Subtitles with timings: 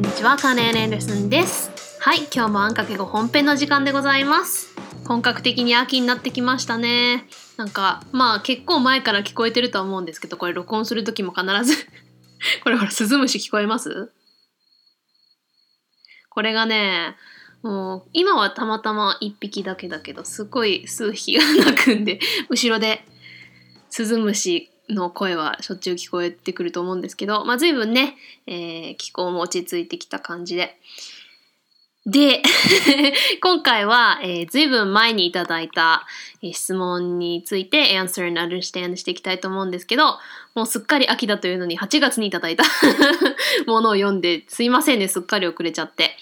[0.00, 1.70] んにちは、カーネン・エンデルソンです。
[2.00, 4.74] はい、今日もあんかけご本編の時間でございます。
[5.06, 7.26] 本格的に秋になってきましたね。
[7.58, 11.74] なんか、まあ結構前から聞こえてるとは思うんですけど、これ録音する時も必ず
[12.64, 14.10] これほら、スズムシ聞こえます？
[16.30, 17.16] これがね、
[17.62, 23.04] もう今はたまたま1匹だけだけど、すごい数匹が鳴くんで、後ろで
[23.90, 30.76] スズムシの声はしょっちゅう聞こえてくると思うんですけど、まあ随分ね、えー気候も落ち着いてきた感じで。
[32.06, 32.42] で、
[33.42, 36.06] 今回は、えー、随分前にいただいた、
[36.42, 40.18] え質問について answer and understand していきたいと思うんですけど、
[40.54, 42.64] もうすっかり秋だというのに8月にいただいた
[43.66, 46.16] ものを読んですいませんね、すっかり遅れちゃって。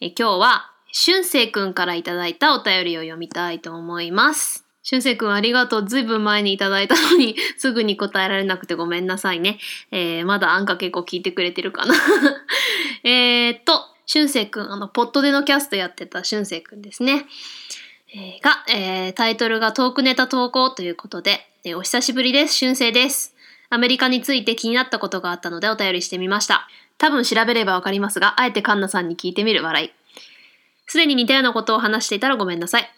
[0.00, 4.64] えー今日は、俊生くんからいただいたお便りを読みたいと思います。
[4.84, 5.88] 俊生くんありがとう。
[5.88, 9.58] ずいぶん前にいただいたのに、 すぐに答えられなくてごめんなさいね。
[9.90, 11.94] えーまだあんか結構聞いてくれてるかな。
[13.02, 17.26] えーっと、俊生くん、あの、ポットでのキャストやってた俊生くんですね。
[18.14, 22.54] えーが、えータイトルがトークネタ投稿ということで、えーお久しぶりです。
[22.54, 23.34] 俊生です。
[23.70, 26.68] アメリカについて気になったことがあったのでお便りしてみました。
[26.98, 29.90] 多分調べればわかりますが、あえてカンナさんに聞いてみる笑い。
[30.86, 32.90] すでに似たようなことを話していたらごめんなさい。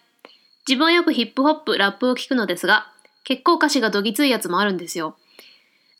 [0.68, 2.90] 自分はよくヒップホップ、ラップを聞くのですが、
[3.22, 5.16] 結構歌詞がどぎついやつもあるんですよ。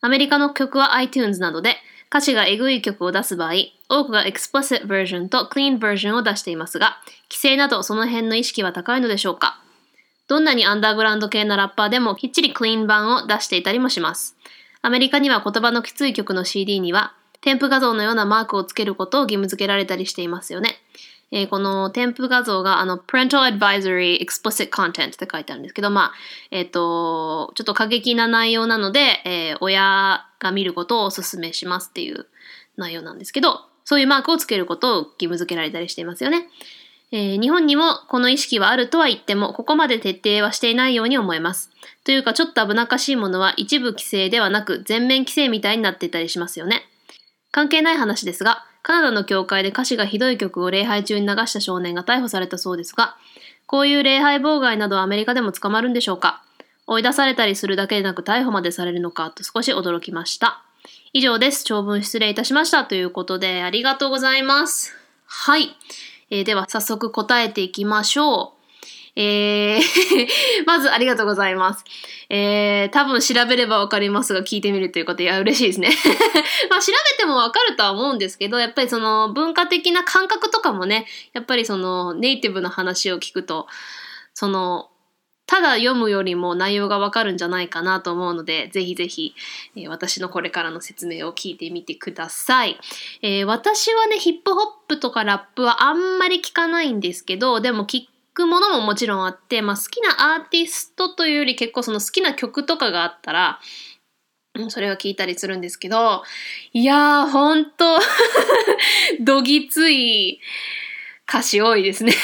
[0.00, 1.76] アメリカの曲は iTunes などで、
[2.08, 3.52] 歌詞がエグい曲を出す場合、
[3.88, 6.98] 多くが explicit version と clean version を出していますが、
[7.30, 9.60] 規制などその辺の意識は高いのでしょうか？
[10.28, 14.36] どんなにアンダーグラウンド系なラッパーでもきっちりクリーン版を出していたりもします。
[14.82, 20.76] アメリカには言葉のきつい曲の CD には、添付画像のようなマークをつけることを義務付けられたりしていますよね。
[21.32, 26.12] えーこの添付画像があの Parental Advisory Explicit Content って書いてあるんですけど、まあ、
[26.50, 32.26] えっ、と、ちょっと過激な内容なので、えー親が見ることをお勧めしますっていう
[32.76, 36.48] 内容なんですけど、そういうマークをつけることを義務付けられたりしていますよね。
[37.12, 41.70] えー日本にもこの意識はあるとは言っても、ここまで徹底はしていないように思えます。
[42.04, 46.82] というか、ちょっと危なっかしいものは一部規制ではなく、全面規制みたいになっていたりしますよね。
[47.50, 53.16] 関係ない話ですが、カナダの教会で歌詞がひどい曲を礼拝中に流した少年が逮捕されたそうですが、
[53.66, 56.44] こういう礼拝妨害などはアメリカでも捕まるんでしょうか？
[56.86, 59.32] 追い出されたりするだけでなく逮捕までされるのか？
[59.32, 60.62] と少し驚きました。
[61.12, 61.64] 以上です。
[61.64, 62.84] 長文失礼いたしました。
[62.84, 64.94] ということで、ありがとうございます。
[65.24, 65.70] はい。
[66.30, 68.55] えーでは、早速答えていきましょう。
[69.16, 69.86] えー
[70.66, 71.84] まずありがとうございます。
[72.28, 75.90] えー、多分調べればわかりますが聞いてみるということ、いや、嬉しいですね。
[76.70, 83.66] まあ調べてもわかるとは思うんですけど、やっぱりその文化的な感覚とかもね、やっぱりそのネイティブな話を聞くと、
[84.34, 84.90] その、
[85.46, 89.34] ただ読むよりも内容がわかるんじゃないかなと思うので、ぜひぜひ、
[89.76, 92.78] えー私のこれからの説明を聞いてみてください。
[93.22, 103.60] えー私はね、ヒップホップとかラップはあんまり聞かないんですけど、でも聞くものももちろんあって、まあ好きなアーティストというより結構その好きな曲とかがあったら、
[104.68, 106.22] それを聞いたりするんですけど、
[106.72, 107.98] いやー、ほんと、
[109.20, 110.40] どぎつい
[111.26, 112.14] 歌詞多いですね。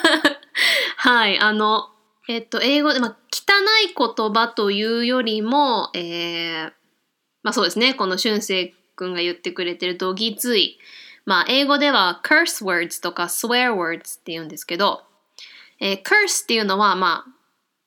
[0.96, 1.88] はい、あの、
[2.28, 3.54] えっと、英語で、まあ、汚
[3.88, 6.72] い言葉というよりも、えー、
[7.42, 10.78] まあそうですね、この俊生くんが言ってくれてるどぎつい。
[11.24, 15.04] まあ、英語では curse words とか swear words って言うんですけど、
[15.80, 17.40] えー curse っていうのは、まあ、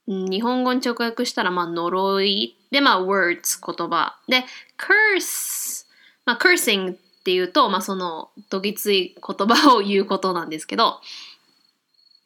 [0.08, 2.58] 日本語に直訳したら、まあ、呪い。
[2.72, 4.18] で、まあ、words、言葉。
[4.28, 4.44] で、
[4.78, 5.86] curse、
[6.26, 11.00] まあ、cursing っていうと、まあ、その、どぎつい言葉を言うことなんですけど、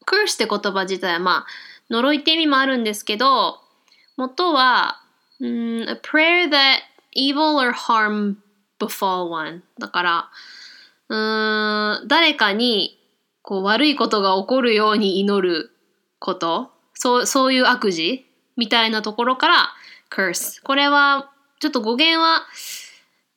[0.08, 1.46] curse って言葉自体は、まあ、
[1.92, 3.60] 呪いって意味もあるんですけど、
[4.16, 5.02] 元は、
[5.40, 6.80] うん a prayer that
[7.16, 8.38] evil or harm
[8.80, 9.62] befall one。
[9.78, 10.30] だから、
[11.10, 13.00] うん、誰かに、
[13.48, 15.72] こう、悪いことが起こるように祈る
[16.20, 18.26] こと、そう、そういう悪事
[18.58, 19.70] みたいなところから、
[20.12, 20.62] curse。
[20.64, 21.32] これは、
[21.62, 22.42] ちょっと語源は、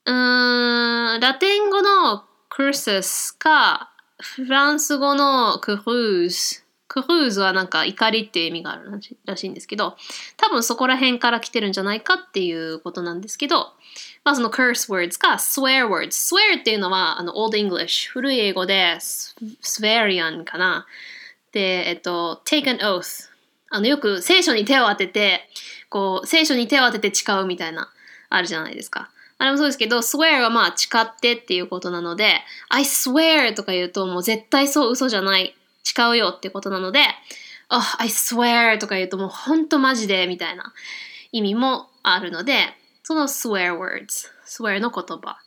[0.07, 6.60] うーん、ラテン語の cursus か、フランス語の cruse。
[6.91, 9.97] クルーズはなんか怒りっていう意味があるらしいんですけど、
[10.37, 13.73] 多分そこら辺から来てるんじゃないかっていうことなんですけど、
[14.25, 16.09] まあその curse words か swear words。
[16.09, 18.97] swear っていうのはあの old English、古い英語で
[19.63, 20.85] swearian かな。
[21.53, 23.31] で、えっと、take an oath。
[23.71, 25.49] あのよく聖書に手を当てて、
[25.91, 27.89] こう、聖書に手を当てて誓うみたいな、
[28.31, 29.11] あるじゃないですか。
[29.39, 37.01] あれもそうですけど、swear はまあ誓ってっていうことなので、I swear とか言うともう絶対そう嘘じゃない、誓うよってことなので、
[37.71, 40.73] oh, I swear とか言うともうほんとマジでみたいな
[41.33, 45.39] 意味もあるので、その swear words、swear の言葉。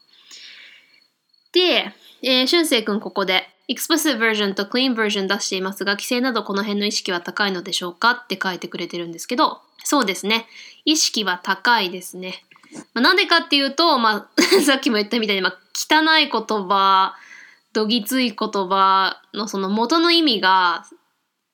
[1.51, 1.93] で、
[2.23, 10.45] えー、俊生くんここで explicit version と clean version 出していますが、規制などこの辺の意識は高いのでしょうかって書いてくれてるんですけど、そうですね。
[10.85, 12.43] 意識は高いですね。
[12.93, 17.15] まあ、なんでかっていうと、まあ、 さっきも言ったみたいに、まあ、汚い言葉、
[17.73, 20.85] どぎつい言葉のその元の意味が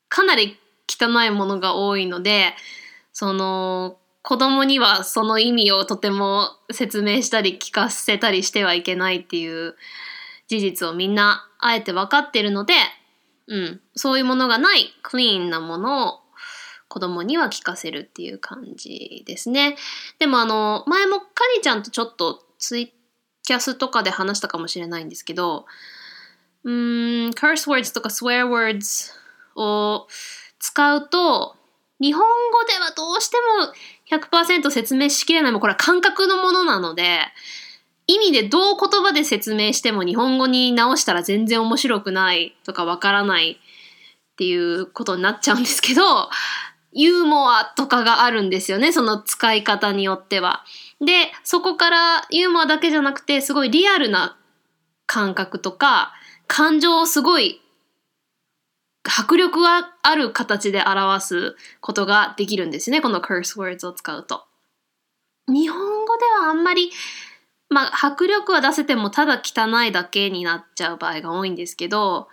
[0.10, 0.58] かなり
[0.88, 2.54] 汚いものが多いので、
[3.14, 9.76] その子供にはその意味をとても説明したり聞かせたりしてはいけないっていう
[10.48, 12.74] 事実をみんなあえて分かってるので、
[13.48, 16.20] うん、そういうものがないクリーンなものを
[16.88, 19.78] 子供には聞かせるっていう感じですね。
[20.18, 21.26] でもあの、前もカ
[21.56, 22.94] リちゃんとちょっとツイ
[23.44, 25.66] キャスとかで話したかもしれないんですけど、
[26.64, 26.74] うん、
[27.30, 29.12] curse words とか swear words
[29.56, 30.08] を
[30.60, 31.56] 使うと、
[32.02, 33.38] 日本語ではどうして
[34.12, 37.20] も100%説明しきれないもこれは感覚のものなので、
[38.08, 46.30] 意味でどう言葉で説明しても日本語に直したら全然面白くないとかわからないっていうことになっちゃうんですけど、
[46.92, 50.64] ユーモアとかがあるんですよね、その使い方によっては。
[51.00, 54.38] で、そこからユーモアだけじゃなくて、すごいリアルな
[55.06, 56.14] 感覚とか、
[56.50, 57.62] 感情をすごい
[59.04, 64.44] 迫力がある形で表すことができるんですね、この curse words を使うと。
[65.48, 66.92] 日本語ではあんまり、
[67.70, 72.28] まあ、迫力は出せてもただ汚いだけになっちゃう場合が多いんですけど、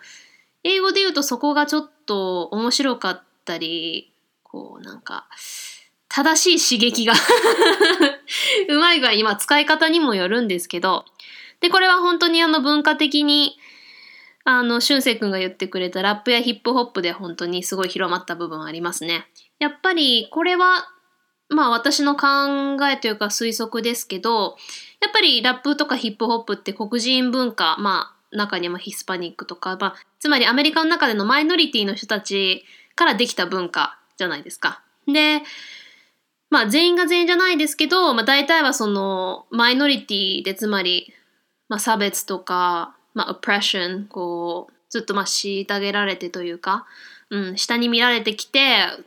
[0.65, 5.29] 英語で言うとそこがちょっと面白かったり、こうなんか、
[6.09, 7.13] 正しい刺激が
[8.71, 11.05] うまい具合に、まあ使い方にもよるんですけど、
[11.61, 13.59] で、これは本当にあの文化的に、
[14.49, 19.27] あの、俊く君が言ってくれたラップやヒップホップで本当にすごい広まった部分ありますね。
[19.59, 20.87] やっぱりこれは、
[21.49, 22.27] まあ私の考
[22.89, 24.57] えというか推測ですけど、
[25.01, 32.65] やっぱりラップとかヒップホップって黒人文化、まあ中にもヒスパニックとか、まあ、つまりアメリカの中でのマイノリティの人たち
[32.95, 34.81] からできた文化じゃないですか。
[35.09, 35.43] で、
[36.51, 41.13] まあ全員が全員じゃないですけど、まあ大体はそのマイノリティでつまり、
[41.69, 46.87] まあ差別とか、まあオプレッション、こう、ずっとまあ虐げられてというか、
[47.31, 48.59] うん、下に見られてきて、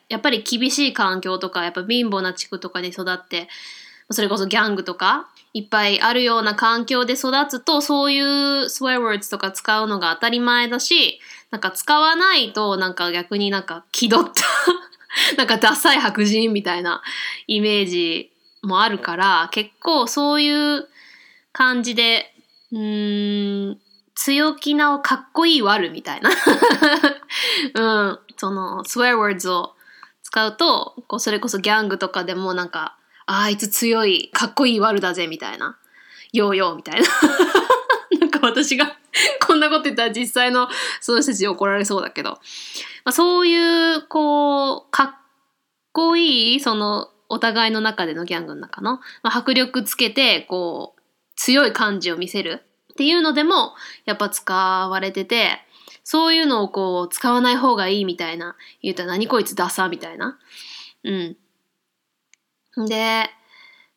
[0.10, 3.48] やっぱり厳しい環境とか、やっぱ貧乏な地区とかに育って、
[4.10, 11.20] それこそギャングとか、いっぱいあるような環境で育つと、そういう swear words とか使うのが当たり前だし、
[11.52, 14.44] なんか使わないと、なんか逆になんか気取った
[15.38, 17.04] なんかダサい白人みたいな
[17.46, 18.32] イメージ
[18.64, 20.88] もあるから、結構そういう
[21.52, 22.34] 感じで、
[22.72, 23.80] うーん、
[24.22, 26.30] 強気なをかっこいい悪みたいな。
[27.74, 29.76] うん、その、swear words を
[30.24, 35.78] 使うと、こうそれこそギャングとかでもなんか、あいつ強い、かっこいい悪だぜみたいな。
[36.34, 37.08] ヨーヨーみたいな。
[38.20, 38.98] なんか私が
[39.48, 40.68] こんなこと言ったら実際の
[41.00, 42.32] その人たちに怒られそうだけど。
[42.32, 42.40] ま
[43.06, 45.16] あ、そういう、こう、かっ
[45.94, 51.02] こいい、その、お互いの中でのギャングの中の、まあ、迫力つけて、こう、
[51.38, 52.66] 強い感じを見せる
[53.00, 55.62] っていうのでも、やっぱ使われてて、
[56.04, 60.38] そういうのをこう、使わない方がいいみたいな、言うたら何こいつダサみたいな。
[61.06, 61.10] う
[62.76, 62.88] ん。
[62.88, 63.30] で、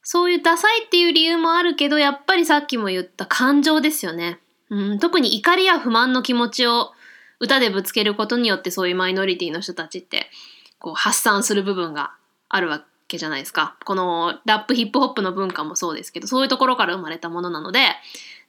[0.04, 4.38] そういうダサいっていう理由もあるけど、やっぱりさっきも言った感情ですよね。
[4.70, 6.92] うん、特に怒りや不満の気持ちを
[7.40, 10.30] 歌でぶつけることによってそういうマイノリティの人たちって
[10.78, 12.12] こう発散する部分が
[12.48, 13.76] あるわけじゃないですか。
[13.84, 17.80] このラップヒップホップの文化もそうですけど、そういうところから生まれたものなので、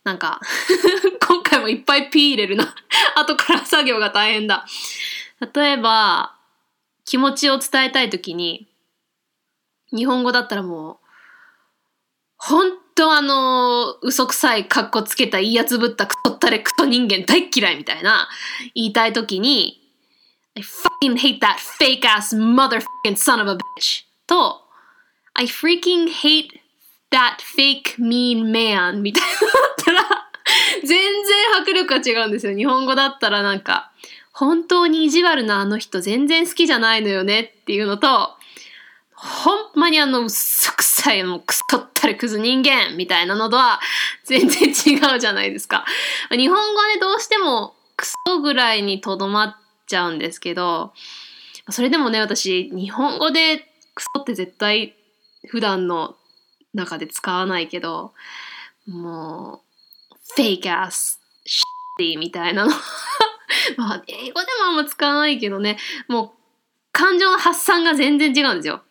[0.04, 0.42] なんか
[1.26, 2.76] 今回もいっぱいピー入れるな
[3.16, 4.66] 後から作業が大変だ。
[5.54, 6.36] 例えば、
[7.06, 8.68] 気持ちを伝えたいときに、
[9.92, 10.98] 日本語だったらもう、
[12.38, 18.30] 本当あの、嘘くさい格好つけたいいやつぶったクソったれクソ人間大嫌いみたいな
[18.74, 19.82] 言いたいときに、
[20.56, 24.62] I fucking hate that fake ass motherfucking son of a bitch と、
[25.34, 26.63] I freaking hate
[27.14, 30.30] that fake mean man みたいなだったら、
[30.82, 31.02] 全然
[31.62, 32.58] 迫力が違うんですよ。
[32.58, 33.92] 日本語だったらなんか、
[34.34, 38.32] 本当に意地悪なあの人全然好きじゃないのよねっていうのと、
[39.16, 43.80] ほんまにあの、嘘くさい、もうくそったれクズ人間みたいなのとは
[44.26, 45.86] 全然違うじゃないですか。
[46.32, 49.56] 日本語はね、どうしてもクソぐらいにとどまっ
[49.88, 50.94] ちゃうんですけど、
[51.70, 53.60] それでもね、私、日本語で
[53.94, 54.96] クソって絶対
[55.48, 56.18] 普段の
[56.74, 58.14] 中で使わないけど、
[58.88, 59.62] も
[60.12, 61.66] う、フェイクアス、シッ
[61.98, 62.72] ティみたいなの
[63.78, 65.78] まあ、英語でもあんま使わないけどね、
[66.08, 66.44] もう、
[66.92, 68.84] 感情の発散が全然違うんですよ。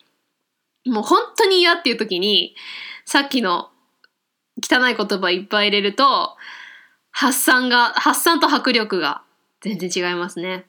[0.85, 2.55] もう本当に嫌っていう時に、
[3.05, 3.71] さっきの
[4.61, 6.35] 汚い言葉いっぱい入れると、
[7.11, 9.23] 発散が、発散と迫力が
[9.61, 10.65] 全然違いますね。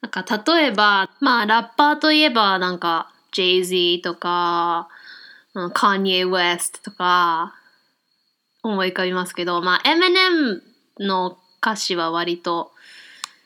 [0.00, 4.88] なんか例えば、まあラッパーといえばなんか Jay-Z とか、
[5.74, 7.54] Kanye West とか
[8.62, 10.60] 思い浮かびますけど、まあ Eminem
[11.00, 12.72] の歌詞は割と、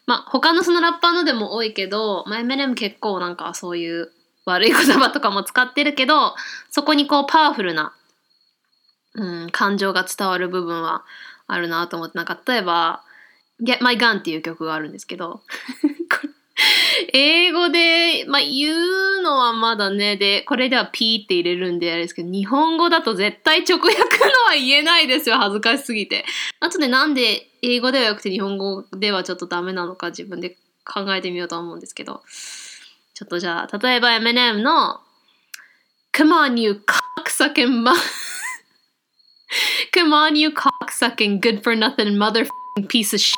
[0.06, 4.10] まあ他のそのラッパーのでも多いけど、まあ Eminem 結構なんかそういう
[4.44, 6.34] 悪い言葉とかも使ってるけど、
[6.70, 7.94] そこにこうパワフルな、
[9.14, 11.04] うん、感情が伝わる部分は
[11.46, 13.02] あるなと思って、なんか例えば、
[13.62, 15.42] Get My Gun っていう曲があるんですけど、
[17.12, 23.96] 英語で、まあ、言うのはまだね、で、これでは P って入れるんであれですけど、日本語だと絶対直訳の
[24.48, 26.24] は言えないですよ、恥ずかしすぎて。
[26.60, 32.22] あとね、なんで英語ではよくて日本語ではちょっとダメなのか自分で考えてみようと思うんですけど、
[33.14, 35.00] ちょっとじゃあ、例えば M&M の
[36.12, 36.82] Come on you
[37.18, 37.94] cocksucking ma
[39.92, 43.36] Come on you cocksucking good for nothing motherfucking piece of shit.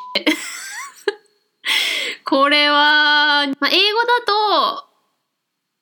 [2.33, 4.87] これは、まあ、英語だ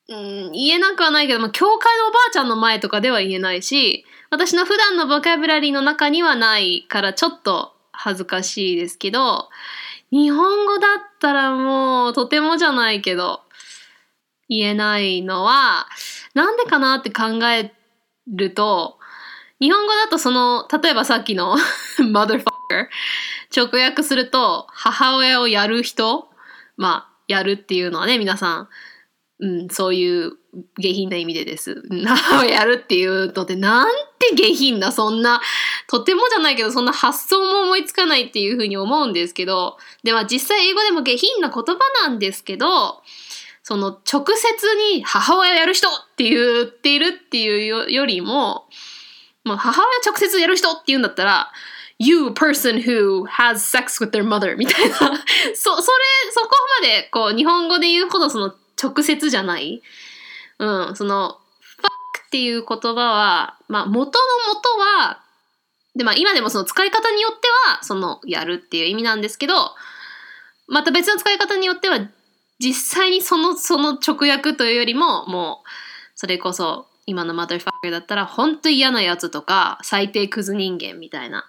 [0.08, 9.48] と、うん、言えなくはないけど、まあ、教会のおばあちゃんの前とかでは言えないし、私の普段のボキャブラリーの中にはないからちょっと恥ずかしいですけど、
[10.10, 13.42] 日本語だったらもうとてもじゃないけど、
[14.48, 15.86] 言えないのは、
[16.34, 17.72] なんでかなって考え
[18.26, 18.98] ると、
[19.60, 21.54] 日本語だとその、例えばさっきの
[22.12, 22.42] motherfucker
[23.56, 26.29] 直訳すると、母親をやる人
[26.80, 28.68] まあ、やるっていうのはね、皆さん、
[29.40, 30.32] うん、そういう
[30.78, 31.82] 下品な意味でです。
[32.06, 35.42] 母親やるっていうのって、なんて下品な、そんな、
[35.88, 43.02] とてもじゃないけど、そんな発想も思いつかないっていうふうに思うんですけど、で、まあ実際英語でも下品な言葉なんですけど、
[43.62, 48.68] その直接に母親やる人って言っているっていうよりも、
[49.44, 51.52] まあ、母親直接やる人って言うんだったら、
[52.00, 54.96] you person who has sex with their mother みたいな。
[55.54, 56.48] そ、それ、そこ
[56.80, 59.82] まで、こう、日本語で言うほどその直接じゃない。
[60.58, 61.38] うん、その、
[61.76, 65.20] fuck っていう言葉は、まあ、元の元は、
[65.94, 69.74] で、まあ、今でもその使い方によっては、その、やるっていう意味なんですけど、
[70.68, 71.98] また別の使い方によっては、
[72.58, 75.68] 実際にその、その直訳というよりも、もう、
[76.14, 81.44] それこそ、今のマザーファッカーだったら、本当嫌なやつとか、最低クズ人間みたいな。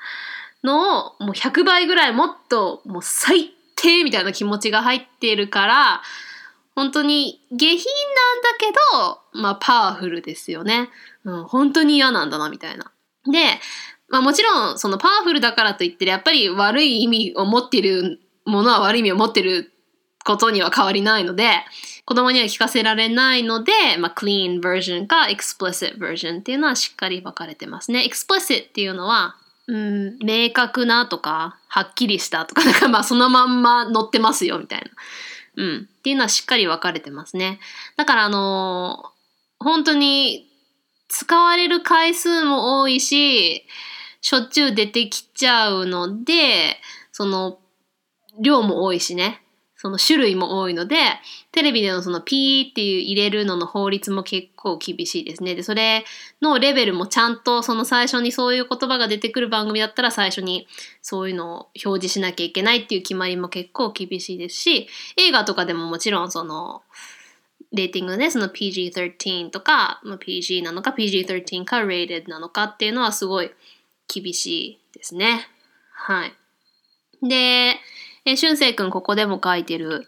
[0.63, 6.01] のを、もう100倍ぐらいもっと、もう最低みたいな気持ちが入っているから、
[6.75, 8.65] 本当に下品なんだけ
[9.33, 10.89] ど、まあパワフルですよね。
[11.23, 12.91] うん、本当に嫌なんだな、みたいな。
[13.25, 13.59] で、
[14.09, 19.71] まあもちろん、そのパワフルだからといって、やっぱり悪い意味を持ってるものは悪い意味を持ってる
[20.23, 21.49] ことには変わりないので、
[22.05, 28.03] 子供には聞かせられないので、まあ、clean version か explicit version っていうのはしっかり分かれてますね。
[28.07, 29.35] explicit っていうのは、
[29.67, 34.85] うん、明確なとか、はっきりしたとか、なんかまあそのまんま載ってますよみたいな。
[35.55, 35.87] うん。
[35.89, 37.59] っていうのはしっかり分かれてますね。
[37.95, 40.47] だからあのー、本当に
[41.07, 43.65] 使われる回数も多いし、
[44.21, 46.77] しょっちゅう出てきちゃうので、
[47.11, 47.59] その、
[48.39, 49.40] 量も多いしね。
[49.81, 50.95] その種類も多いので、
[51.51, 55.55] テレビでのそのピーっていう入れるのの法律も結構厳しいですね。
[55.55, 56.05] で、それ
[56.39, 60.67] のレベルもちゃんとその最初にそういう言葉が出てくる番組だったら最初に
[61.01, 66.83] そういうのを表示しなきゃいけないっていう決まりも結構厳しいですし、映画とかでももちろんその、
[67.71, 73.49] レーティングね、その PG13 とか、まあ、PG なのか PG13 か Rated なのかっていうのはすごい
[74.07, 75.47] 厳しいですね。
[75.91, 76.33] はい。
[77.27, 77.79] で、
[78.25, 80.07] えー、俊生くんここでも書いてる。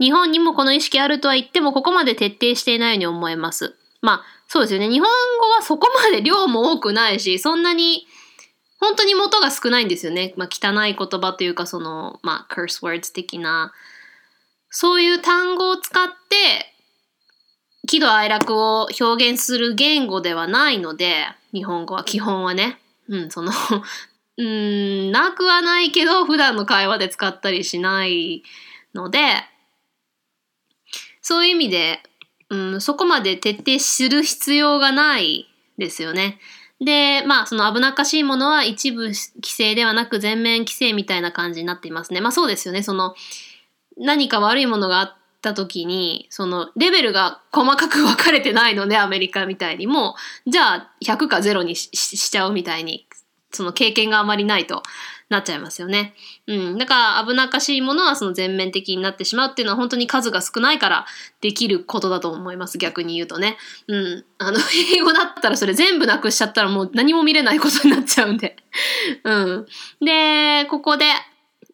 [0.00, 3.76] 日本にもこの意識あるとは言っても、ここまで徹底していないように思えます。
[4.00, 4.88] まあ、そうですよね。
[4.88, 5.08] 日本
[5.40, 8.06] 語はそこまで 量も多くないし、そんなに、
[8.80, 10.34] 本当に元が少ないんですよね。
[10.36, 13.72] まあ、汚い言葉というか、その、まあ、curse words 的な、
[14.68, 16.74] そういう単語を使って、
[17.86, 22.80] 喜怒哀楽を表現する言語ではないので、日本語は基本はね。
[23.08, 23.52] うん、その
[24.36, 28.42] うん、なくはないけど、普段の会話で使ったりしない
[28.94, 29.20] ので、
[31.22, 32.00] そういう意味で、
[32.50, 35.46] うん、そこまで徹底する必要がない
[35.78, 36.38] ですよね。
[36.80, 42.20] で、まあ、その危なっかしいものは一部規制ではなく全面規制みたいな感じになっていますね。
[42.20, 42.82] まあそうですよね。
[42.82, 43.14] その、
[43.96, 53.06] 何か悪いものがあった時に、その、レベルが細かく分かれてないので、アメリカみたいにも、じゃあ100か0にしちゃうみたいに
[53.54, 54.82] その経験があまりないと
[55.30, 56.14] なっちゃいますよね。
[56.46, 56.78] うん。
[56.78, 61.06] だから危なっかしいものはその全面的になってしまうっていうのは本当に数が少ないから
[61.40, 62.78] できることだと思います。
[62.78, 63.56] 逆に言うとね。
[63.88, 64.24] うん。
[64.38, 64.58] あの、
[64.94, 68.56] 英語だったらそれ全部なくしちゃったらもう何も見れないことになっちゃうんで。
[69.24, 69.66] うん。
[70.00, 71.06] で、ここで、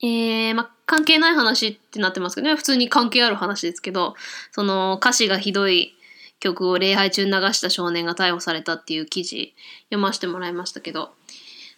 [0.02, 2.54] えー、ま、関係ない話ってなってますけどね。
[2.56, 4.14] 普通に関係ある話ですけど、
[4.52, 5.94] その歌詞がひどい
[6.40, 11.12] 曲を礼拝中に流した少年が逮捕されたっていう記事読ませてもらいましたけど、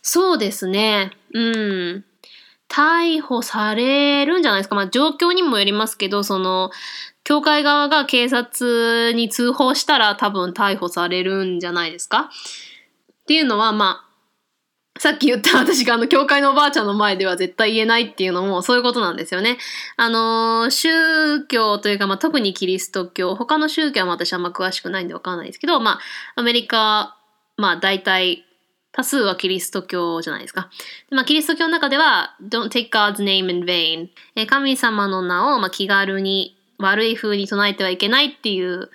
[0.02, 1.12] そうですね。
[1.32, 2.04] うん。
[2.68, 4.74] 逮捕されるんじゃないですか。
[4.74, 6.70] まあ状況にもよりますけど、その、
[7.24, 12.30] 教会側が警察に通報したら多分逮捕されるんじゃないですか。
[13.22, 19.58] っていうのは、まあ、さっき言った私があの、教会のおばあちゃんの前では絶対言えないっていうのもそういうことなんですよね。
[19.96, 26.00] あの、宗教というか、まあ特にキリスト教、他の宗教は私あんま詳しくないんでわかんないですけど、まあ、
[26.36, 27.16] アメリカ、
[27.56, 28.44] まあ大体
[28.92, 30.70] 多数はキリスト教じゃないですか。
[31.10, 34.08] まあ、キリスト教の中では、don't take God's name in vain。
[34.46, 38.90] 神様の名を、まあ、気軽に悪い風に唱えてはいけないっていう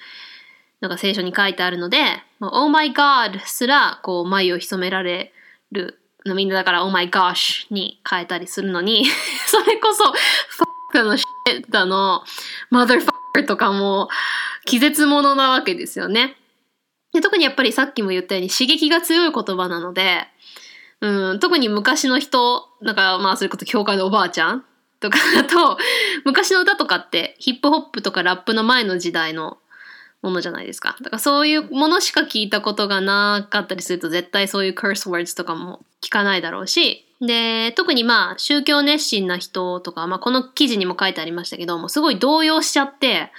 [0.82, 1.98] のが聖書に書いてあるので、
[2.39, 5.34] まあ、Oh my God すら、こう、眉を潜められ
[5.72, 6.00] る。
[6.25, 9.06] みんなだから Oh my gosh に変えたりするのに、
[9.48, 10.04] それこそ、
[10.94, 11.24] fuck の shit
[11.70, 12.24] だの、
[12.72, 14.10] motherfucker とかも、
[14.66, 16.36] 気絶者なわけですよね。
[17.14, 20.28] で特にやっぱりさっきも言ったように刺激が強い言葉なので、
[21.02, 24.66] うん、特に昔の人、なんかまあそれこそ教会のおばあちゃん
[25.00, 25.78] とかだと、
[26.26, 29.58] 昔の歌とかってヒップホップとかラップの前の時代の
[30.24, 30.98] ものじゃないですか。
[31.02, 43.32] だからそういうものしか聞いたことがなかったりすると絶対そういう curse words とかも聞かないだろうし、で、特にまあ宗教熱心な人とか、まあこの記事にも書いてありましたけども、すごい動揺しちゃって、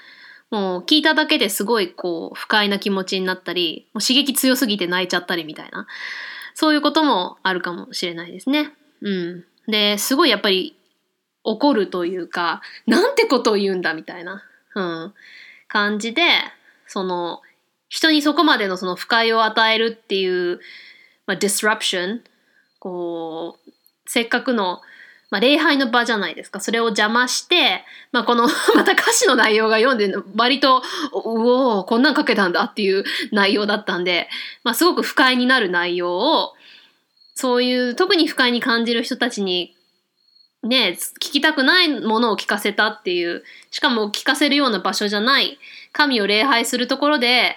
[0.51, 5.87] もう聞いただけですごいこう不快な気持ちになったり、もう刺激強すぎて泣いちゃったりみたいな、
[6.55, 8.73] そういうこともあるかもしれないですね。
[9.03, 9.45] うん。
[9.67, 10.77] で、すごいやっぱり
[11.45, 14.43] 怒るというか、なんてことを言うんだみたいな、
[14.75, 15.15] うん、
[15.69, 16.23] 感じで、
[16.87, 17.43] その、
[17.89, 20.61] 人にそこまでのその不快を与えるっていう、
[21.27, 22.21] まあ、disruption、
[22.79, 23.71] こう、
[24.07, 24.81] せっかくの
[25.31, 26.61] まあ、礼拝の場じゃないですか。
[26.61, 31.21] それを邪魔して、まあ、この また歌詞の内容が読んで、割と、う
[31.81, 34.29] おこんなん書けたんだっていう内容だったんで、
[34.65, 36.55] まあ、すごく不快になる内容を、
[37.35, 39.77] そういう、特に不快に感じる人たちに、
[40.63, 45.59] ね、聞きたくないものを聞かせたっていう、しかも聞かせるような場所じゃない、
[45.93, 47.57] 神を礼拝するところで、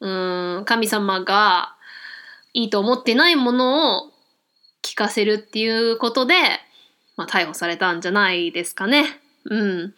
[0.00, 1.74] うーん、神様が
[2.52, 4.12] いいと思ってないものを
[4.82, 6.34] 聞かせるっていうことで、
[7.16, 9.20] まあ、逮捕されたんじゃないですかね。
[9.44, 9.94] うん。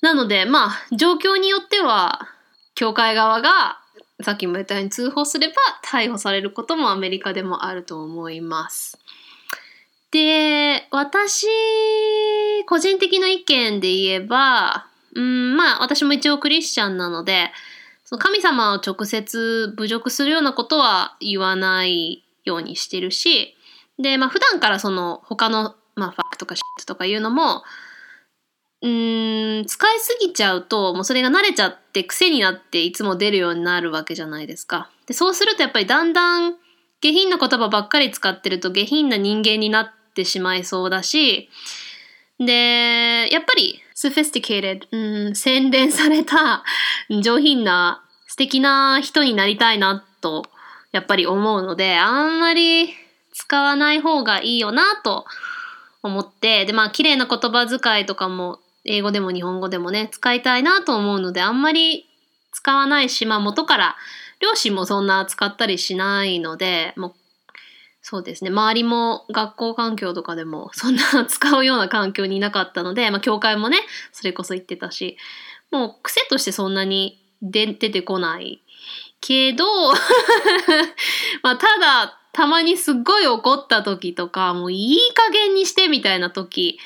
[0.00, 2.28] なので、まあ、状況によっては、
[2.74, 3.78] 教会側が、
[4.22, 8.98] さっきも言ったように通報すれば逮捕されることもアメリカでもあると思います。
[10.10, 11.46] で、私、
[12.66, 17.50] 個人的な意見で言えば、うん、まあ、私も一応クリスチャンなので、
[18.04, 23.54] その神様を直接侮辱するようなことは言わないようにしてるし、
[23.98, 27.62] で、まあ、普段からその他のまあ、ファックとかシットとかいうのも、
[28.80, 34.90] うん、使いすぎちゃうと、もうそれが慣れちゃって癖になっていつも出るようになるわけじゃないですか。
[35.06, 36.54] で、そうするとやっぱりだんだん
[37.00, 41.50] 下品な言葉ばっかり使ってると下品な人間になってしまいそうだし、
[42.38, 46.62] で、やっぱり sophisticated、うん、洗練された
[47.20, 50.44] 上品な素敵な人になりたいなと
[50.92, 52.90] やっぱり思うので、あんまり
[53.32, 55.24] 使わない方がいいよなと
[56.08, 62.08] 思って、で、まあ、綺麗な言葉遣いとかも、英語でも日本語でもね、使いたいなと思うので、あんまり
[62.52, 63.96] 使わないし、まあ、元から、
[64.40, 67.14] 両親もそんな使ったりしないので、もう、
[68.00, 73.78] そうですね、周りも学校環境とかでも、そんな使うような環境にいなかったので、まあ、教会もね、
[74.12, 75.16] それこそ言ってたし、
[75.70, 78.62] もう癖としてそんなに出てこない。
[79.20, 79.64] けど
[81.42, 86.78] まあ、ただ、たまにすっごい怒った時とか、もういい加減にしてみたいな時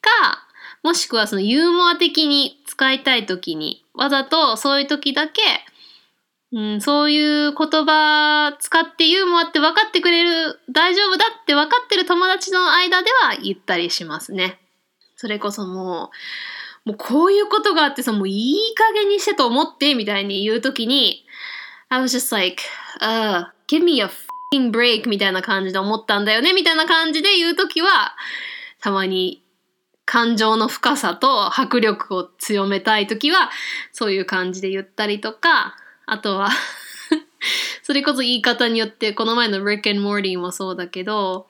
[0.00, 0.46] か、
[0.84, 5.42] もしくはそのユーモア的に使いたい時に、わざとそういう時だけ、
[6.52, 14.60] うん、そういう言葉使ってユーモアって分かってくれる、大丈夫だって分かってる友達の間では言ったりしますね。
[15.16, 16.12] それこそも
[16.86, 21.26] う、もうこういうことがあってさ、もういい加減にしてと思ってみたいに言うときに、
[21.88, 22.62] I was just like,
[23.00, 24.08] uh, give me a
[24.50, 28.16] b r e a k みたいな感じで思ったんだよねみたいな感じで言うときは、
[28.80, 29.44] たまに
[30.04, 33.50] 感情の深さと迫力を強めたいときは、
[33.92, 36.50] そういう感じで言ったりとか、あとは
[37.84, 41.46] それこそ言い方によってこの前の Rick and Morty もそうだけど、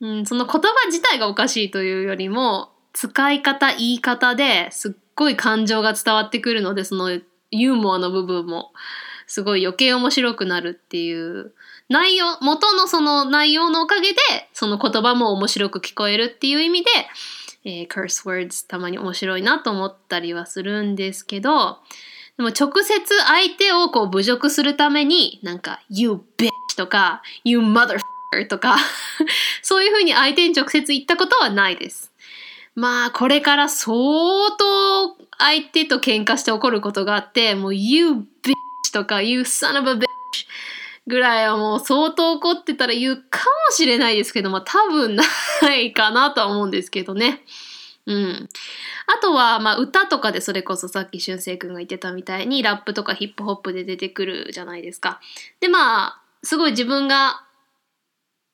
[0.00, 7.10] うん、その言葉自体がおかしいというよりも使い方言い方ですっごい感情が伝わってくるのでその
[7.50, 8.72] ユーモアの部分も。
[9.26, 11.52] すごい余計面白くなるっていう
[11.88, 14.18] 内容元のその内容のおかげで
[14.52, 16.90] その言葉も面白く聞こえるっていう意味で、
[17.64, 21.78] えー、curse words たまに面白いなと思ったりはするんですけど
[22.36, 28.78] でも直接相手をこう侮辱するためになんか You bitch とか You motherf***er とか
[29.62, 32.10] そういうふうに相手に直接言ったことはないです。
[32.74, 33.94] まあこれから相
[34.58, 38.54] 当相手と喧嘩して怒ることがあってもう You bitch
[38.92, 40.06] とか You son of a bitch
[41.06, 45.24] ぐらいはもう相当怒ってたら言うかもしれないですけど、まあ多分な
[45.74, 47.42] いかなとは思うんですけどね。
[48.06, 48.48] うん。
[49.06, 55.20] あとは、まあ、歌とかでそれこそさっき俊く君が言ってたみたいにラップとかヒップホップで出てくるじゃないですか。
[55.60, 57.44] で、まあ、すごい自分が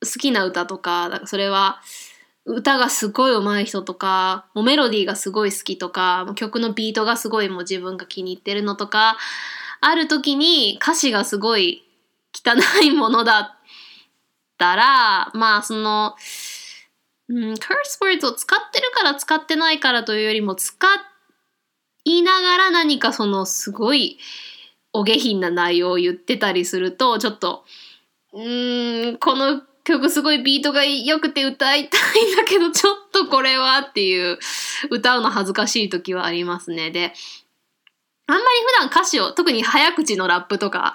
[0.03, 1.81] 好きな歌とか、だかそれは
[2.45, 9.17] 歌がすごい上手い人とか、もうメロディーがすごい好きとか、もう曲のビートがすごいもう自分が気に入ってるのとか、
[9.81, 11.85] ある時に歌詞がすごい
[12.35, 13.69] 汚いものだっ
[14.59, 16.15] たら、まあその、
[17.29, 17.59] うん、curse
[18.01, 20.77] words を使ってるから使ってないからというよりも使
[22.05, 24.19] いながら何かそのすごい
[24.93, 27.65] お下品な内容を言ってたりするとちょっと
[28.33, 34.39] うーんこの曲すごいビートが良くて歌いたいんだけどちょっとこれはっていう
[34.91, 36.91] 歌うの恥ずかしい時はありますね。
[36.91, 37.13] で
[38.29, 40.95] あんまり普段歌詞を特に早口のラップとか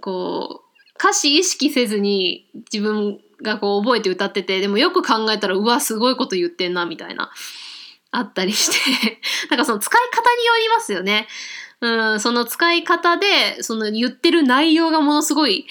[0.00, 7.30] こう歌詞意識せずに自分がこう覚えて歌ってて、でもよく考えたら、うわ、すごいこと言ってんな、みたいな、
[8.12, 9.18] あったりして
[9.50, 11.26] なんかその使い方によりますよね。
[11.80, 15.66] うん、その使い方で、その言ってる内容がものすごい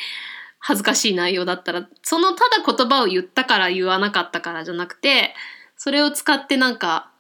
[0.59, 5.33] 恥ずかしい内容だったら、そのただ言葉を言ったから言わなかったからじゃなくて、
[5.77, 7.10] それを使ってなんか、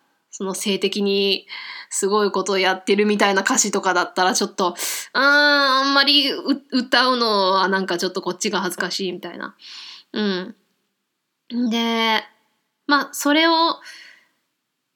[0.41, 1.45] その性的に
[1.91, 4.73] すごいことをやってるみたいな歌詞とかだったらちょっと、
[5.13, 6.31] あー、あんまり
[6.71, 9.55] 歌うのはなんかちょっとこっちが恥ずかしいみたいな。
[10.13, 10.55] うん。
[11.69, 12.23] で、
[12.87, 13.51] まあ、それを、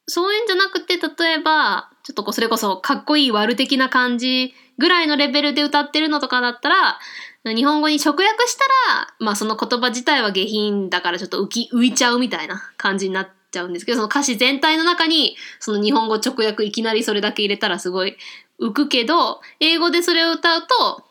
[0.08, 6.98] そういうんじゃなくて、例えば、ちょっとこう、それこそ、かっこいい悪的な感じぐらいのレベルで歌ってるのとかだったら、
[7.46, 8.64] 日本語に直訳した
[8.96, 18.18] ら、まあその言葉自体は下品だからちょっと浮き、浮いちゃうみたいな感じになっちゃうんですけど、その歌詞全体の中に、その日本語直訳いきなりそれだけ入れたらすごい
[18.60, 21.04] 浮くけど、英語でそれを歌うと、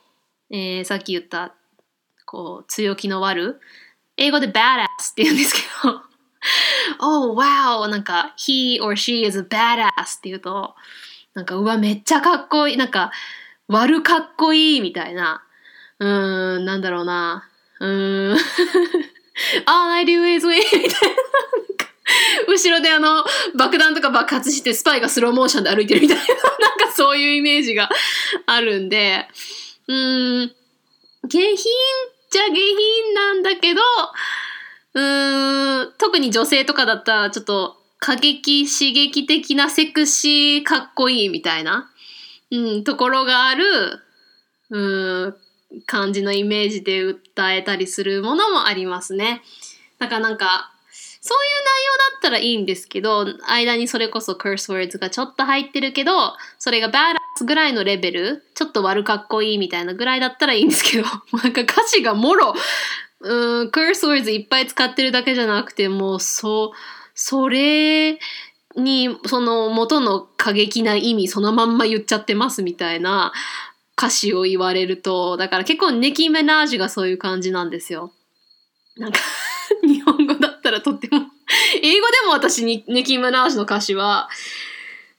[0.50, 1.54] えー、さっき言った、
[2.26, 3.61] こう、強気の悪
[4.16, 6.00] 英語で badass って言うんですけど
[7.00, 7.88] oh wow!
[7.88, 10.74] なんか he or she is a badass って言うと
[11.35, 13.11] なんかうわめっちゃかっこいいなんか
[13.66, 15.42] 悪かっこいいみたいな
[15.98, 17.48] うーんなんだろうな
[17.80, 18.38] うーん。
[19.66, 20.94] All I do is win みたいな。
[22.49, 26.25] 後ろであの爆弾とか爆発してスパイがスローモーションで歩いてるみたいな
[26.69, 27.88] なんかそういうイメージが
[28.47, 29.27] あるんで
[29.88, 30.55] うーん
[31.29, 31.57] 下品っ
[32.31, 33.81] ちゃ下品なんだけど、
[34.95, 41.90] うーん、特に女性とかだったらちょっと過激、刺激的なセクシーかっこいいみたいな、
[42.51, 43.64] うん、ところがある、
[44.71, 45.37] うん、
[45.87, 49.43] 感じのイメージで訴えたりするものもありますね。
[49.99, 50.74] だからなんか、
[51.27, 56.13] そういう内容だったらいいんですけど、間にそれこそ curse words がちょっと入ってるけど、
[56.59, 61.05] それが badass ぐらいのレベル、ちょっと悪かっこいいみたいなぐらいだったらいいんですけど、
[61.43, 62.55] なんか歌詞がもろ、
[63.21, 66.77] うん、curse words いっぱい使ってるだけじゃなくて、もう、そう、
[67.15, 68.19] それ
[68.77, 73.33] に、その元の過激な意味そのまんま言っちゃってますみたいな
[73.97, 78.13] 歌詞を言われると、だから結構ネキメナージュがそういう感じなんですよ。
[78.99, 79.19] なんか
[79.83, 80.13] 日本
[80.75, 81.27] らとっても
[81.83, 84.29] 英語でも私にネキ・ムナージュの歌詞は、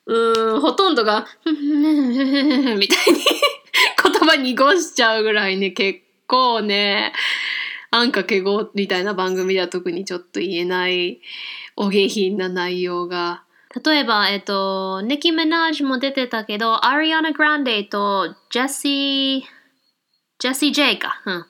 [0.05, 1.53] うん、ほとんどが、み
[2.87, 3.25] たいに
[4.03, 7.13] 言葉濁しちゃうぐらいね、結構ね、
[7.91, 11.21] あんかけごみたいな番組では特にちょっと言えない
[11.75, 13.43] お下品な内容が。
[13.83, 19.41] 例えば、えっと、ネキ・メナージュも出てたけど、アリアナ・グランデとジェシー、
[20.39, 21.45] ジェシー・ジェイか、うん、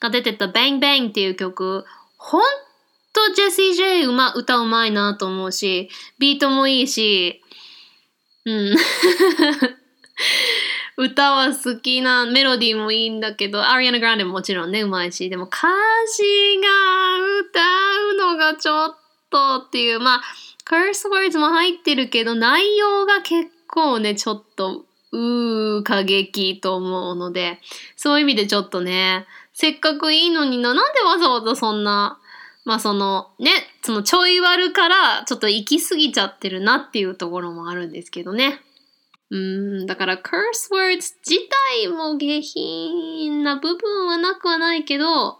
[0.00, 1.84] が出てた Bang Bang っていう曲、
[2.16, 2.42] 本
[3.18, 7.42] 当ジェシー・ジェイうま歌うまいなと思うし、ビートもいいし、
[8.44, 8.76] うん。
[10.96, 15.68] 歌は好きな、メロディーもいいんだけど、アリアナ・グランデももちろんね、うまいし、でも歌
[16.08, 16.68] 詞が
[17.40, 17.60] 歌
[18.12, 18.96] うのがちょっ
[19.30, 20.22] とっていう、まあ、
[20.64, 27.58] カースワーズも入ってるけど、内容が結構ね、ちょっとうー、過激と思うので、
[27.96, 32.17] そういう意味でちょっとね、せっかくいいのにな、なんでわざわざそんな、
[32.68, 33.50] まあそのね、
[33.80, 38.60] そのちょい悪からちょっと行き過ぎちゃってるなっていうところもあるんですけどね。
[39.30, 40.20] うん、だから curse
[40.70, 41.48] words 自
[41.80, 45.38] 体も下品な部分はなくはないけど、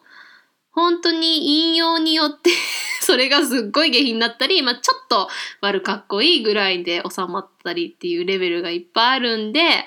[0.71, 2.49] 本当に引用によって
[3.03, 5.29] それがすっごい下品になったり、まあ、ちょっと
[5.61, 9.85] 悪かっこいいぐらいで収まったりっていうレベルがいっぱいあるんで、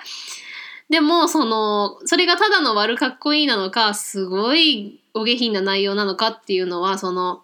[0.91, 7.43] でも、その、それがただの悪かっこいいなのか、すごいお下品な内容なのかっていうのは、その、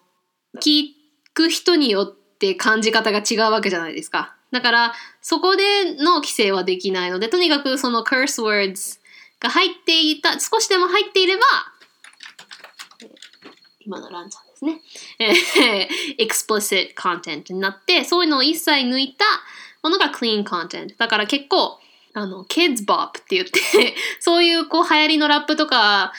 [0.62, 0.88] 聞
[1.32, 4.36] く人によって感じ方が違うわけじゃないですか。
[4.50, 9.00] だから、そこでの規制はできないので、とにかくその curse words
[9.40, 11.42] が入っていた、少しでも入っていれば、
[13.80, 15.88] 今のランちゃんですね。
[16.20, 19.24] explicit content になって、そういうのを一切抜いた
[19.82, 20.98] ものが clean content。
[20.98, 21.80] だから結構、
[22.18, 23.60] あの、kids bop って言って
[24.20, 26.12] そういうこう流行りのラップとか、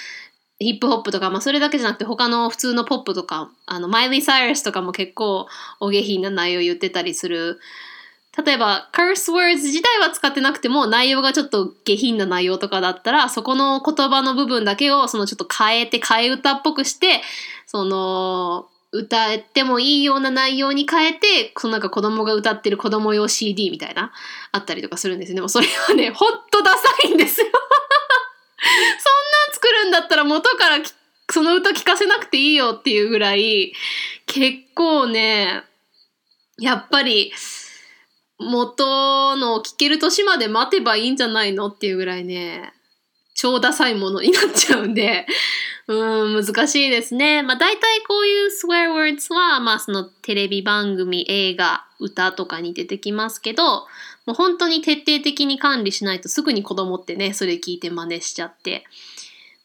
[0.59, 5.47] ヒップホップとか、まあそれだけじゃなくて他の普通のポップとか、あの、マイリー・サイラスとかも結構
[5.79, 7.59] お下品な内容言ってたりする。
[8.45, 17.21] 例えば、curse words 自体は使ってなくても内容がちょっと下品な内容とかだったら、そこの言葉の部分だけをそのちょっと変えて、替え歌っぽくして、
[17.65, 24.11] その、歌ってもいいような内容に変えて、そのなんか子供が歌ってる子供用 CD みたいな、
[24.51, 25.35] あったりとかするんですよ。
[25.35, 27.47] でもそれはね、 ほんとダサいんですよ。
[27.51, 27.55] そん
[28.67, 30.79] なん作るんだったら元から
[31.31, 33.73] その歌聴かせなくていいよっていうぐらい、
[34.25, 35.63] 結構ね、
[36.57, 37.31] やっぱり、
[38.39, 42.73] 元の聴ける年まで待てばいいんじゃないのっていうぐらいね、
[43.35, 45.27] 超ダサいものになっちゃうんで、
[45.89, 47.41] うん、難しいですね。
[47.41, 53.87] まあ大体こういう swear words は、まあそのテレビ番組、映画、歌とかに出てきますけど、
[54.27, 58.83] もう本当に徹底的に管理しないとすぐに子供ってね、それ聞いて真似しちゃって。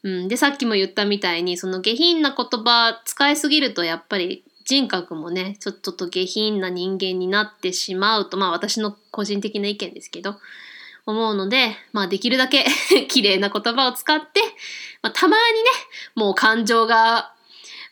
[0.03, 10.37] うん、で、さっきも言ったみたいに、その下品な言葉使いすぎるとやっぱり人格もね、ちょっと下品な人間になってしまうと、まあ私の個人的な意見ですけど、
[11.07, 12.65] 思うので、まあできるだけ
[13.09, 14.41] 綺麗な言葉を使って、
[15.03, 15.71] まあたまにね、
[16.15, 17.33] もう感情が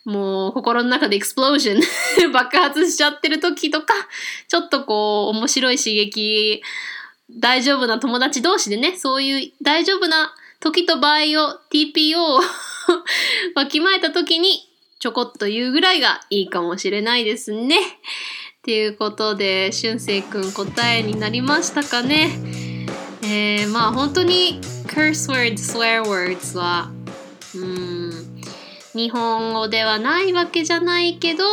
[0.04, 3.94] もう心の中でエクスプロージョン爆発しちゃってる時とか、
[4.48, 6.62] ちょっとこう面白い刺激、
[7.30, 12.40] 大丈夫な友達同士でね、そういう大丈夫な時と場合を TPO を
[13.54, 17.78] わきまえた時にちょこっと言うぐらいがいいかもしれないですね。
[17.78, 17.80] っ
[18.62, 22.71] ていうことで、しゅんせいくん答えになりましたかね。
[23.32, 26.90] えー、まあ本当に curse words, swear words は
[27.54, 28.42] うん
[28.92, 31.44] 日本語ではないわけじゃないけど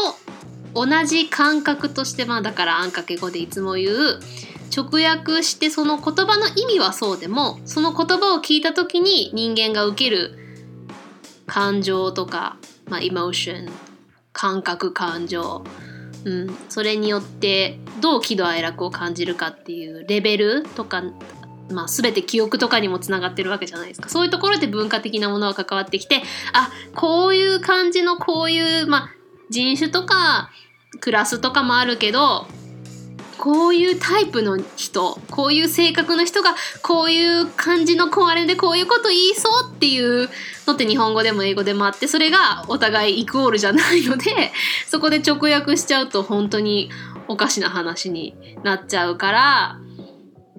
[0.74, 4.20] 同じ感覚としてまあだからあんかけ語でいつも言う
[4.76, 10.38] 直訳してその言葉の意味はそうでもその言葉を聞いた時に人間が受ける
[11.48, 13.72] 感情とか、まあ、エモーション
[14.34, 15.64] 感覚感情、
[16.26, 21.04] うん、それによってどう喜怒哀楽を感じるかっていうレベルとか
[21.72, 24.10] まあ、全て記憶とかにもつながってるわけじゃないですか。
[24.10, 29.10] そういうところで文化的なものが関わってきて、あ、こういう感じのこういう、まあ、
[29.50, 30.52] 人種とか
[31.00, 32.48] クラスとかもあるけど、
[33.40, 40.30] こういうタイプの人、こういう性格の人が、こういう感じの壊れでこういうこと言いそうっていう
[40.68, 44.52] のって日本語でも英語でもあって、それがお互いイコールじゃないので、
[44.86, 46.92] そこで直訳しちゃうと本当に
[47.30, 49.80] おかしな話になっちゃうから、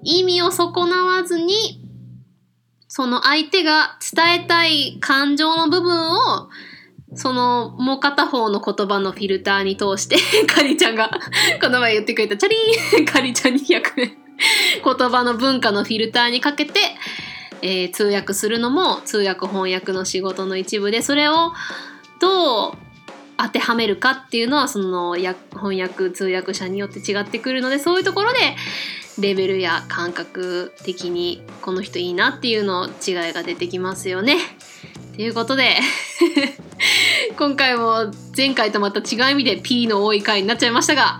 [0.03, 1.81] 意味を損なわずに、
[2.87, 6.49] その相手が伝えたい感情の部分を、
[7.13, 11.09] そのもう片方の言葉のフィルターに通して、 カリちゃんが
[11.61, 14.17] この前言ってくれたチャリーンカリちゃん200円
[14.83, 16.79] 言葉の文化のフィルターにかけて、
[17.61, 21.53] えー、通訳するのも通訳翻訳の仕事の一部で、それを
[22.19, 22.73] どう
[23.37, 28.39] 当てはめるかっていうのはその翻訳通訳者によって違ってくるのでそういうところで
[29.21, 34.37] レベルや感覚的にこの人いいなっていうの違いが出てきますよね。
[35.15, 35.77] ということで
[37.37, 41.19] 今回も前回とまた違う意味で P の多い回になっちゃいましたが、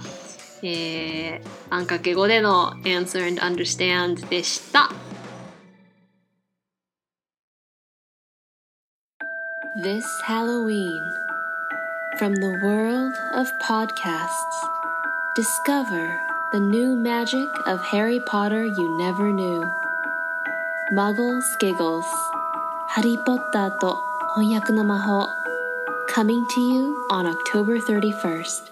[0.64, 4.90] えー、あんかけ語での Answer and Understand でした。
[9.84, 11.00] This Halloween,
[12.20, 14.28] from the world of podcasts,
[15.38, 19.72] discover The new magic of Harry Potter you never knew.
[20.92, 22.04] Muggle Skiggles.
[22.90, 23.98] ハリー・ポッターと
[24.36, 25.30] 翻訳の魔法
[26.14, 28.70] Coming to you on October 31st.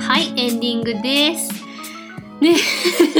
[0.00, 1.55] Hi, ending です。
[2.40, 2.56] ね。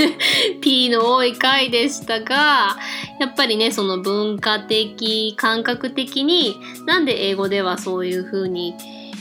[0.61, 2.76] P の多い回でしたが
[3.18, 8.74] やっぱりねその文化的感覚的になんで英語ではそういう風に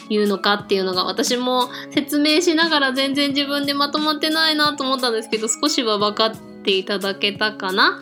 [0.10, 7.99] 言うのかっていうのが私も説明しながら全然自分でまとまってないなと思ったんですけど少しは分かっていただけたかな。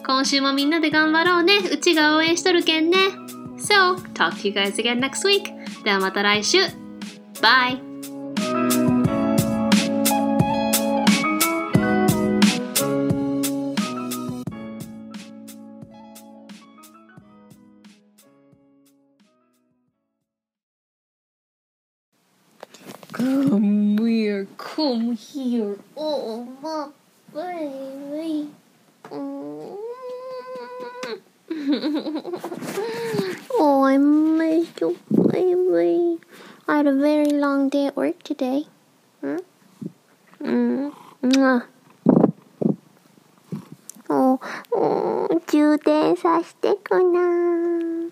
[0.07, 1.59] 今週もみんなで頑張ろうね。
[1.59, 2.97] うちが応援しとるけんね。
[3.59, 5.53] So, talk to you guys again next week.
[5.85, 6.59] ではまた来週。
[7.43, 7.89] Bye!
[23.13, 23.88] Come here,
[24.78, 25.78] come here.
[25.98, 26.90] Oh, my
[27.34, 28.50] baby.
[33.52, 36.20] oh, I miss you, baby.
[36.68, 38.68] I had a very long day at work today.
[39.22, 39.38] Hmm?
[40.42, 40.94] Mm.
[41.22, 41.68] Mwah.
[44.10, 44.40] お
[44.72, 48.12] お充電させてくな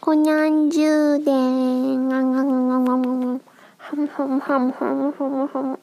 [0.00, 2.08] こにゃん充電
[3.91, 5.79] ハムハムハムハムハム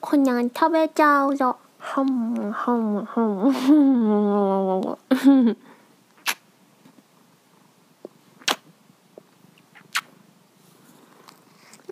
[0.00, 5.56] こんなん食べちゃうぞハムハムハムハム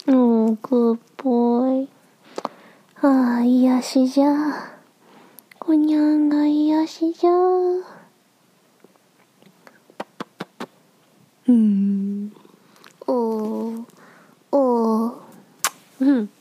[0.06, 1.88] うんグッ
[3.02, 4.28] ああ癒しじゃ
[5.58, 7.30] こにゃんが癒しじゃ
[11.48, 12.32] うん
[13.08, 13.84] お
[14.52, 14.56] お
[15.08, 15.25] お
[16.00, 16.35] Mm-hmm.